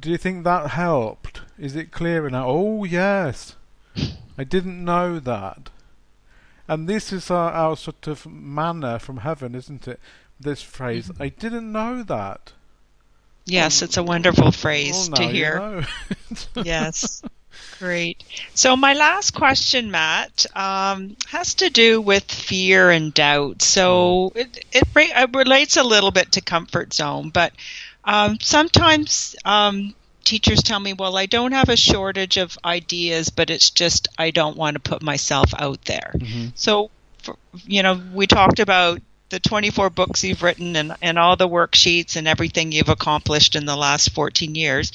do 0.00 0.10
you 0.10 0.18
think 0.18 0.44
that 0.44 0.70
helped? 0.70 1.40
Is 1.58 1.74
it 1.74 1.90
clear 1.90 2.28
enough? 2.28 2.46
Oh 2.46 2.84
yes, 2.84 3.56
I 4.38 4.44
didn't 4.44 4.84
know 4.84 5.18
that. 5.18 5.70
And 6.66 6.88
this 6.88 7.12
is 7.12 7.30
our, 7.30 7.50
our 7.50 7.76
sort 7.76 8.06
of 8.06 8.26
manna 8.26 8.98
from 8.98 9.18
heaven, 9.18 9.54
isn't 9.54 9.86
it? 9.86 10.00
This 10.40 10.62
phrase. 10.62 11.08
Mm-hmm. 11.08 11.22
I 11.22 11.28
didn't 11.28 11.70
know 11.70 12.02
that. 12.02 12.52
Yes, 13.46 13.82
it's 13.82 13.98
a 13.98 14.02
wonderful 14.02 14.52
phrase 14.52 15.10
well, 15.10 15.16
to 15.18 15.22
hear. 15.24 15.54
You 15.54 15.60
know. 15.60 16.62
yes. 16.64 17.22
Great. 17.78 18.24
So 18.54 18.76
my 18.76 18.94
last 18.94 19.32
question, 19.32 19.90
Matt, 19.90 20.46
um, 20.56 21.16
has 21.28 21.54
to 21.54 21.70
do 21.70 22.00
with 22.00 22.24
fear 22.24 22.90
and 22.90 23.12
doubt. 23.12 23.62
So 23.62 24.32
mm. 24.34 24.36
it, 24.36 24.64
it, 24.72 24.88
it, 24.94 25.36
relates 25.36 25.76
a 25.76 25.82
little 25.82 26.10
bit 26.10 26.32
to 26.32 26.40
comfort 26.40 26.94
zone, 26.94 27.30
but 27.30 27.52
um, 28.04 28.38
sometimes 28.40 29.36
um, 29.44 29.94
teachers 30.24 30.62
tell 30.62 30.80
me, 30.80 30.92
well, 30.92 31.16
I 31.16 31.26
don't 31.26 31.52
have 31.52 31.68
a 31.68 31.76
shortage 31.76 32.36
of 32.36 32.58
ideas, 32.64 33.30
but 33.30 33.50
it's 33.50 33.70
just 33.70 34.08
I 34.18 34.30
don't 34.30 34.56
want 34.56 34.74
to 34.74 34.80
put 34.80 35.02
myself 35.02 35.52
out 35.58 35.84
there. 35.84 36.12
Mm-hmm. 36.14 36.48
So, 36.54 36.90
for, 37.22 37.36
you 37.66 37.82
know, 37.82 38.00
we 38.12 38.26
talked 38.26 38.60
about 38.60 39.00
the 39.30 39.40
24 39.40 39.90
books 39.90 40.22
you've 40.22 40.42
written 40.42 40.76
and, 40.76 40.94
and 41.02 41.18
all 41.18 41.36
the 41.36 41.48
worksheets 41.48 42.16
and 42.16 42.28
everything 42.28 42.72
you've 42.72 42.88
accomplished 42.88 43.56
in 43.56 43.66
the 43.66 43.76
last 43.76 44.10
14 44.10 44.54
years. 44.54 44.92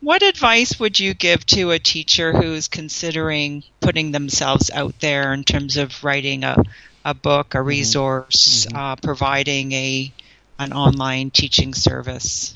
What 0.00 0.22
advice 0.22 0.78
would 0.78 0.98
you 0.98 1.14
give 1.14 1.46
to 1.46 1.70
a 1.70 1.78
teacher 1.78 2.32
who's 2.32 2.68
considering 2.68 3.64
putting 3.80 4.12
themselves 4.12 4.70
out 4.70 4.98
there 5.00 5.32
in 5.32 5.44
terms 5.44 5.76
of 5.76 6.04
writing 6.04 6.44
a, 6.44 6.62
a 7.04 7.14
book, 7.14 7.54
a 7.54 7.58
mm-hmm. 7.58 7.68
resource, 7.68 8.66
mm-hmm. 8.66 8.76
uh, 8.76 8.96
providing 8.96 9.72
a 9.72 10.12
an 10.58 10.72
online 10.72 11.30
teaching 11.30 11.74
service? 11.74 12.55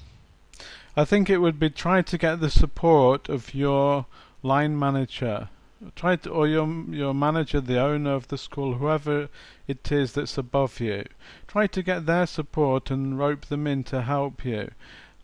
I 0.96 1.04
think 1.04 1.30
it 1.30 1.38
would 1.38 1.60
be 1.60 1.70
try 1.70 2.02
to 2.02 2.18
get 2.18 2.40
the 2.40 2.50
support 2.50 3.28
of 3.28 3.54
your 3.54 4.06
line 4.42 4.76
manager, 4.76 5.48
try 5.94 6.16
to, 6.16 6.30
or 6.30 6.48
your 6.48 6.66
your 6.90 7.14
manager, 7.14 7.60
the 7.60 7.80
owner 7.80 8.12
of 8.12 8.28
the 8.28 8.36
school, 8.38 8.74
whoever 8.74 9.28
it 9.68 9.92
is 9.92 10.12
that's 10.12 10.36
above 10.36 10.80
you. 10.80 11.04
Try 11.46 11.68
to 11.68 11.82
get 11.82 12.06
their 12.06 12.26
support 12.26 12.90
and 12.90 13.18
rope 13.18 13.46
them 13.46 13.66
in 13.68 13.84
to 13.84 14.02
help 14.02 14.44
you. 14.44 14.72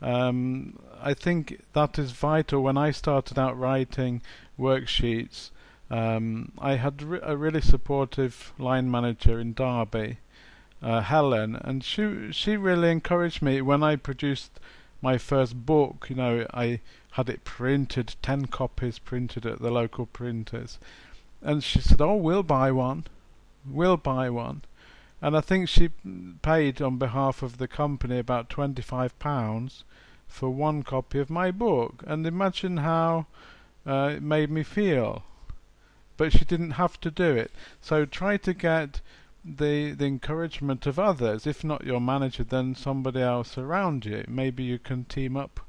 Um, 0.01 0.79
I 1.01 1.15
think 1.15 1.61
that 1.73 1.99
is 1.99 2.13
vital. 2.13 2.63
When 2.63 2.79
I 2.79 2.93
started 2.93 3.39
out 3.39 3.59
writing 3.59 4.23
worksheets, 4.59 5.51
um, 5.91 6.53
I 6.59 6.77
had 6.77 7.03
re- 7.03 7.21
a 7.23 7.37
really 7.37 7.61
supportive 7.61 8.53
line 8.59 8.89
manager 8.91 9.41
in 9.41 9.55
Derby, 9.55 10.19
uh, 10.81 11.01
Helen, 11.01 11.57
and 11.57 11.83
she 11.83 12.31
she 12.31 12.57
really 12.57 12.91
encouraged 12.91 13.43
me 13.43 13.61
when 13.63 13.83
I 13.83 13.97
produced 13.97 14.61
my 15.07 15.19
first 15.19 15.55
book, 15.65 16.07
you 16.11 16.17
know, 16.17 16.45
I 16.53 16.81
had 17.13 17.29
it 17.29 17.45
printed, 17.45 18.17
ten 18.23 18.47
copies 18.47 18.99
printed 18.99 19.47
at 19.47 19.61
the 19.61 19.71
local 19.71 20.05
printers. 20.05 20.81
And 21.41 21.63
she 21.63 21.81
said, 21.81 22.01
Oh, 22.01 22.17
we'll 22.17 22.43
buy 22.43 22.73
one. 22.73 23.05
We'll 23.65 23.99
buy 23.99 24.31
one. 24.31 24.63
And 25.23 25.37
I 25.37 25.43
think 25.43 25.69
she 25.69 25.91
paid 26.43 26.83
on 26.83 26.99
behalf 26.99 27.41
of 27.41 27.59
the 27.59 27.69
company 27.69 28.19
about 28.19 28.51
£25 28.51 29.85
for 30.27 30.51
one 30.51 30.83
copy 30.83 31.21
of 31.21 31.31
my 31.31 31.53
book. 31.53 32.03
And 32.05 32.27
imagine 32.27 32.79
how 32.79 33.27
uh, 33.87 34.15
it 34.17 34.23
made 34.25 34.51
me 34.51 34.65
feel. 34.65 35.23
But 36.17 36.33
she 36.33 36.45
didn't 36.45 36.83
have 36.83 36.99
to 37.03 37.13
do 37.13 37.31
it. 37.37 37.53
So 37.81 38.07
try 38.07 38.39
to 38.39 38.53
get 38.53 39.01
the 39.47 39.93
the 39.93 40.07
encouragement 40.07 40.87
of 40.87 40.99
others. 40.99 41.47
If 41.47 41.63
not 41.63 41.85
your 41.85 42.01
manager, 42.01 42.45
then 42.45 42.75
somebody 42.75 43.21
else 43.21 43.57
around 43.57 44.05
you. 44.05 44.25
Maybe 44.27 44.65
you 44.65 44.79
can 44.79 45.05
team 45.05 45.37
up 45.37 45.61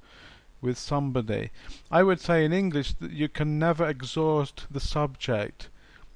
with 0.62 0.78
somebody. 0.78 1.52
I 1.92 2.04
would 2.04 2.20
say 2.20 2.44
in 2.44 2.54
English 2.54 2.94
that 2.94 3.12
you 3.12 3.30
can 3.30 3.60
never 3.60 3.88
exhaust 3.88 4.66
the 4.72 4.80
subject. 4.80 5.70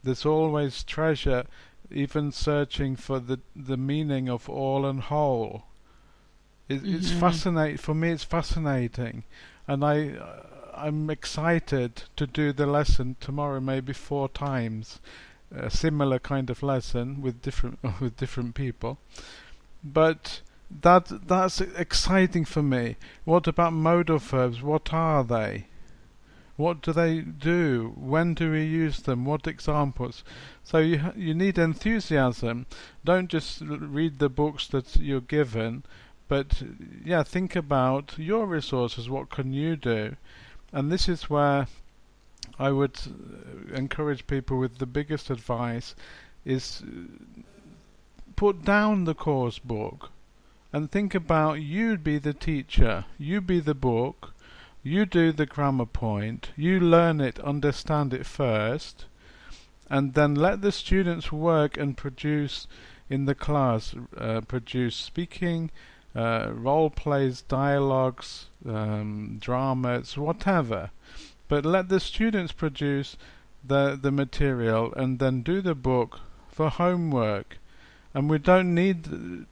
There's 0.04 0.26
always 0.26 0.84
treasure, 0.84 1.46
even 1.92 2.32
searching 2.32 2.96
for 2.96 3.20
the 3.20 3.40
the 3.56 3.78
meaning 3.78 4.28
of 4.30 4.50
all 4.50 4.86
and 4.86 5.02
whole. 5.02 5.66
It, 6.68 6.84
mm-hmm. 6.84 6.96
It's 6.96 7.12
fascinating 7.12 7.78
for 7.78 7.94
me. 7.94 8.10
It's 8.12 8.24
fascinating, 8.24 9.24
and 9.68 9.86
I. 9.86 10.10
Uh, 10.10 10.48
I'm 10.74 11.10
excited 11.10 12.04
to 12.16 12.26
do 12.26 12.54
the 12.54 12.66
lesson 12.66 13.18
tomorrow, 13.20 13.60
maybe 13.60 13.94
four 13.94 14.30
times, 14.30 15.00
a 15.54 15.70
similar 15.70 16.20
kind 16.20 16.50
of 16.50 16.64
lesson 16.64 17.22
with 17.22 17.42
different 17.42 17.80
with 18.02 18.18
different 18.18 18.56
people. 18.56 18.98
But 19.84 20.42
that 20.70 21.28
that's 21.28 21.60
exciting 21.62 22.46
for 22.46 22.64
me. 22.64 22.96
What 23.26 23.48
about 23.48 23.74
modal 23.74 24.20
verbs? 24.20 24.62
What 24.62 24.94
are 24.94 25.24
they? 25.24 25.68
What 26.56 26.82
do 26.82 26.94
they 26.94 27.22
do? 27.22 27.94
When 27.98 28.34
do 28.34 28.52
we 28.52 28.64
use 28.64 29.02
them? 29.02 29.26
What 29.26 29.48
examples? 29.48 30.24
So 30.64 30.78
you 30.78 31.12
you 31.16 31.34
need 31.34 31.58
enthusiasm. 31.58 32.68
Don't 33.04 33.30
just 33.30 33.62
read 33.62 34.20
the 34.20 34.30
books 34.30 34.68
that 34.68 34.96
you're 34.98 35.22
given, 35.22 35.84
but 36.28 36.64
yeah, 37.04 37.24
think 37.24 37.56
about 37.56 38.18
your 38.18 38.46
resources. 38.46 39.10
What 39.10 39.30
can 39.30 39.54
you 39.54 39.76
do? 39.76 40.16
And 40.72 40.92
this 40.92 41.10
is 41.10 41.30
where 41.30 41.68
I 42.60 42.72
would 42.72 43.00
uh, 43.06 43.76
encourage 43.76 44.28
people 44.28 44.58
with 44.58 44.78
the 44.78 44.86
biggest 44.86 45.30
advice 45.30 45.96
is 46.46 46.84
uh, 46.86 47.42
put 48.36 48.64
down 48.64 49.06
the 49.06 49.16
course 49.16 49.60
book 49.60 50.10
and 50.74 50.90
think 50.90 51.14
about 51.14 51.62
you 51.62 51.98
be 51.98 52.18
the 52.18 52.34
teacher, 52.34 53.06
you 53.18 53.42
be 53.42 53.60
the 53.60 53.76
book, 53.76 54.34
you 54.84 55.06
do 55.06 55.32
the 55.32 55.46
grammar 55.46 55.86
point, 55.86 56.50
you 56.56 56.80
learn 56.80 57.22
it, 57.22 57.40
understand 57.40 58.14
it 58.14 58.26
first, 58.26 59.06
and 59.90 60.14
then 60.14 60.34
let 60.34 60.62
the 60.62 60.72
students 60.72 61.32
work 61.32 61.78
and 61.78 61.98
produce 61.98 62.68
in 63.10 63.26
the 63.26 63.36
class, 63.36 63.94
uh, 64.18 64.40
produce 64.42 64.96
speaking, 64.96 65.70
uh, 66.16 66.50
role 66.54 66.90
plays, 66.90 67.42
dialogues, 67.42 68.48
um, 68.66 69.38
dramas, 69.40 70.18
whatever. 70.18 70.92
But 71.52 71.66
let 71.66 71.90
the 71.90 72.00
students 72.00 72.54
produce 72.54 73.18
the 73.62 74.00
the 74.02 74.10
material 74.10 74.94
and 74.94 75.20
then 75.20 75.42
do 75.42 75.60
the 75.60 75.76
book 75.76 76.22
for 76.48 76.70
homework. 76.70 77.58
And 78.14 78.30
we 78.30 78.38
don't 78.38 78.74
need 78.74 79.00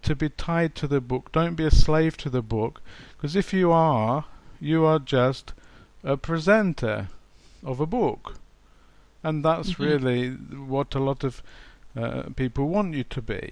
to 0.04 0.16
be 0.16 0.30
tied 0.30 0.76
to 0.76 0.88
the 0.88 1.02
book. 1.02 1.34
Don't 1.34 1.56
be 1.56 1.66
a 1.66 1.72
slave 1.72 2.16
to 2.18 2.30
the 2.30 2.42
book, 2.42 2.82
because 3.12 3.36
if 3.36 3.54
you 3.54 3.74
are, 3.74 4.24
you 4.62 4.86
are 4.86 5.00
just 5.00 5.52
a 6.02 6.16
presenter 6.16 7.10
of 7.66 7.82
a 7.82 7.86
book. 7.86 8.36
And 9.22 9.44
that's 9.44 9.74
mm-hmm. 9.74 9.84
really 9.84 10.30
what 10.30 10.96
a 10.96 11.04
lot 11.04 11.26
of 11.26 11.44
uh, 11.98 12.30
people 12.34 12.70
want 12.70 12.96
you 12.96 13.04
to 13.04 13.22
be, 13.22 13.52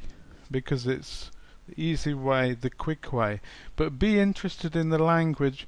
because 0.49 0.87
it's 0.87 1.31
the 1.67 1.81
easy 1.81 2.13
way, 2.13 2.53
the 2.53 2.69
quick 2.69 3.11
way. 3.11 3.41
But 3.75 3.99
be 3.99 4.21
interested 4.21 4.73
in 4.73 4.87
the 4.87 5.03
language, 5.03 5.67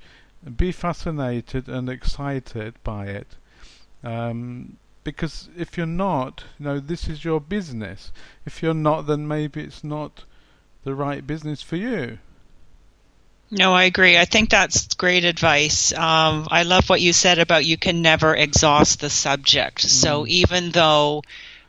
be 0.58 0.72
fascinated 0.72 1.68
and 1.68 1.90
excited 1.90 2.76
by 2.84 3.08
it. 3.08 3.28
Um, 4.04 4.78
because 5.04 5.50
if 5.58 5.78
you're 5.78 5.86
not, 5.86 6.44
you 6.60 6.66
know, 6.66 6.80
this 6.80 7.08
is 7.08 7.26
your 7.26 7.42
business. 7.42 8.12
If 8.46 8.62
you're 8.62 8.74
not, 8.74 9.04
then 9.04 9.28
maybe 9.28 9.62
it's 9.62 9.84
not 9.84 10.24
the 10.84 10.94
right 10.94 11.26
business 11.26 11.62
for 11.62 11.76
you. 11.76 12.20
No, 13.52 13.74
I 13.74 13.86
agree. 13.86 14.18
I 14.18 14.26
think 14.26 14.50
that's 14.50 14.94
great 14.94 15.26
advice. 15.26 15.92
Um, 15.92 16.48
I 16.52 16.64
love 16.64 16.88
what 16.88 17.02
you 17.02 17.14
said 17.14 17.40
about 17.40 17.66
you 17.66 17.78
can 17.78 18.02
never 18.02 18.36
exhaust 18.36 19.00
the 19.00 19.10
subject. 19.10 19.88
Mm. 19.88 19.90
So 19.90 20.28
even 20.28 20.70
though 20.70 21.24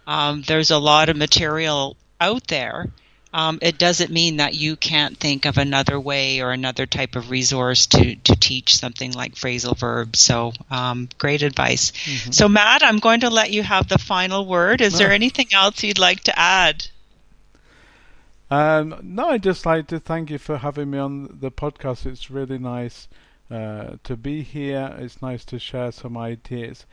um, 0.07 0.43
there's 0.43 0.71
a 0.71 0.79
lot 0.79 1.09
of 1.09 1.17
material 1.17 1.97
out 2.21 2.47
there, 2.49 2.91
um, 3.33 3.59
it 3.63 3.79
doesn't 3.79 4.11
mean 4.11 4.39
that 4.39 4.55
you 4.55 4.75
can't 4.77 5.17
think 5.17 5.45
of 5.47 5.57
another 5.57 6.01
way 6.01 6.41
or 6.41 6.51
another 6.51 6.87
type 6.87 7.15
of 7.15 7.31
resource 7.31 7.87
to, 7.87 8.17
to 8.17 8.35
teach 8.35 8.77
something 8.77 9.13
like 9.13 9.35
phrasal 9.35 9.77
verbs. 9.77 10.19
So, 10.19 10.53
um, 10.71 11.09
great 11.19 11.43
advice. 11.43 11.93
Mm-hmm. 11.93 12.33
So, 12.33 12.49
Matt, 12.49 12.83
I'm 12.83 12.99
going 12.99 13.21
to 13.21 13.31
let 13.31 13.53
you 13.53 13.63
have 13.63 13.89
the 13.89 13.99
final 13.99 14.47
word. 14.47 14.81
Is 14.81 14.99
there 14.99 15.13
anything 15.13 15.47
else 15.53 15.83
you'd 15.83 15.99
like 15.99 16.25
to 16.25 16.37
add? 16.37 16.87
Um, 18.51 18.99
no, 19.03 19.29
I'd 19.29 19.45
just 19.45 19.65
like 19.65 19.87
to 19.89 20.01
thank 20.01 20.31
you 20.31 20.39
for 20.39 20.59
having 20.59 20.91
me 20.91 20.99
on 20.99 21.39
the 21.41 21.53
podcast. 21.53 22.07
It's 22.07 22.31
really 22.31 22.59
nice 22.59 23.07
uh, 23.49 23.97
to 24.03 24.17
be 24.17 24.43
here. 24.43 24.97
It's 24.99 25.23
nice 25.23 25.45
to 25.47 25.59
share 25.61 25.93
some 25.93 26.17
ideas. 26.17 26.85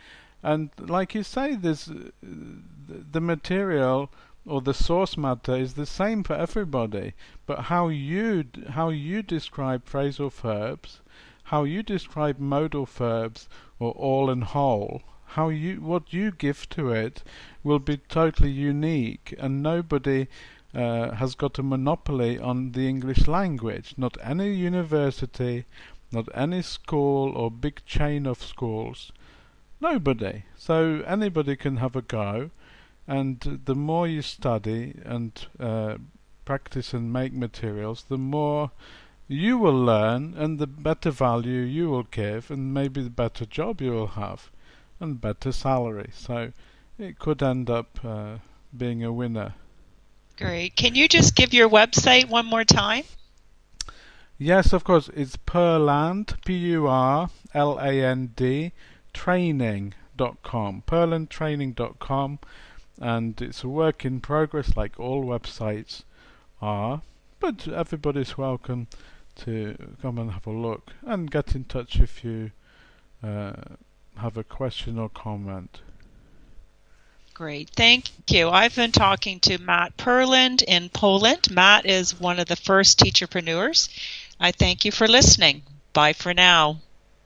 And 0.43 0.69
like 0.77 1.15
you 1.15 1.23
say, 1.23 1.55
there's 1.55 1.89
uh, 1.89 2.11
the 2.21 3.21
material 3.21 4.11
or 4.47 4.61
the 4.61 4.73
source 4.73 5.17
matter 5.17 5.55
is 5.55 5.73
the 5.73 5.85
same 5.85 6.23
for 6.23 6.33
everybody. 6.33 7.13
But 7.45 7.65
how 7.65 7.89
you 7.89 8.45
how 8.69 8.89
you 8.89 9.21
describe 9.21 9.85
phrasal 9.85 10.31
verbs, 10.31 11.01
how 11.43 11.65
you 11.65 11.83
describe 11.83 12.39
modal 12.39 12.85
verbs 12.85 13.49
or 13.77 13.91
all 13.91 14.29
and 14.29 14.43
whole, 14.43 15.01
how 15.25 15.49
you 15.49 15.81
what 15.81 16.13
you 16.13 16.31
give 16.31 16.69
to 16.69 16.91
it 16.91 17.23
will 17.63 17.79
be 17.79 17.97
totally 17.97 18.51
unique, 18.51 19.35
and 19.37 19.61
nobody 19.61 20.27
uh, 20.73 21.11
has 21.11 21.35
got 21.35 21.59
a 21.59 21.63
monopoly 21.63 22.39
on 22.39 22.71
the 22.71 22.87
English 22.87 23.27
language. 23.27 23.95
Not 23.97 24.17
any 24.23 24.53
university, 24.53 25.65
not 26.11 26.29
any 26.33 26.61
school 26.61 27.33
or 27.35 27.51
big 27.51 27.83
chain 27.85 28.25
of 28.25 28.41
schools. 28.41 29.11
Nobody. 29.81 30.43
So 30.55 31.03
anybody 31.05 31.55
can 31.55 31.77
have 31.77 31.95
a 31.95 32.01
go, 32.01 32.51
and 33.07 33.61
the 33.65 33.75
more 33.75 34.07
you 34.07 34.21
study 34.21 34.99
and 35.05 35.47
uh, 35.59 35.97
practice 36.45 36.93
and 36.93 37.11
make 37.13 37.33
materials, 37.33 38.05
the 38.09 38.17
more 38.17 38.71
you 39.27 39.57
will 39.57 39.79
learn, 39.83 40.33
and 40.37 40.59
the 40.59 40.67
better 40.67 41.11
value 41.11 41.61
you 41.61 41.89
will 41.89 42.03
give, 42.03 42.49
and 42.49 42.73
maybe 42.73 43.01
the 43.01 43.09
better 43.09 43.45
job 43.45 43.81
you 43.81 43.91
will 43.91 44.07
have, 44.07 44.49
and 44.99 45.21
better 45.21 45.51
salary. 45.51 46.09
So 46.13 46.51
it 46.97 47.19
could 47.19 47.43
end 47.43 47.69
up 47.69 47.99
uh, 48.03 48.37
being 48.75 49.03
a 49.03 49.11
winner. 49.11 49.53
Great. 50.37 50.75
Can 50.75 50.95
you 50.95 51.07
just 51.07 51.35
give 51.35 51.53
your 51.53 51.69
website 51.69 52.29
one 52.29 52.45
more 52.45 52.63
time? 52.63 53.03
Yes, 54.37 54.71
of 54.71 54.83
course. 54.83 55.09
It's 55.15 55.35
Purland, 55.35 56.35
P 56.45 56.53
U 56.53 56.87
R 56.87 57.29
L 57.53 57.79
A 57.79 58.03
N 58.03 58.33
D, 58.35 58.71
training.com. 59.13 60.83
Purlandtraining.com. 60.87 62.39
And 62.99 63.39
it's 63.41 63.63
a 63.63 63.69
work 63.69 64.05
in 64.05 64.21
progress, 64.21 64.75
like 64.75 64.99
all 64.99 65.23
websites 65.23 66.03
are. 66.61 67.01
But 67.39 67.67
everybody's 67.67 68.37
welcome 68.37 68.87
to 69.37 69.75
come 70.01 70.17
and 70.17 70.31
have 70.31 70.47
a 70.47 70.51
look 70.51 70.91
and 71.03 71.29
get 71.29 71.53
in 71.53 71.65
touch 71.65 71.99
if 71.99 72.23
you 72.23 72.51
uh, 73.23 73.53
have 74.17 74.37
a 74.37 74.43
question 74.43 74.97
or 74.97 75.09
comment. 75.09 75.81
Great, 77.33 77.69
thank 77.69 78.09
you. 78.31 78.49
I've 78.49 78.75
been 78.75 78.91
talking 78.91 79.39
to 79.41 79.59
Matt 79.59 79.95
Purland 79.95 80.63
in 80.63 80.89
Poland. 80.89 81.51
Matt 81.51 81.85
is 81.85 82.19
one 82.19 82.39
of 82.39 82.47
the 82.47 82.55
first 82.55 82.99
teacherpreneurs. 82.99 83.89
I 84.39 84.51
thank 84.51 84.85
you 84.85 84.91
for 84.91 85.07
listening. 85.07 85.61
Bye 85.93 86.13
for 86.13 86.33
now. 86.33 86.79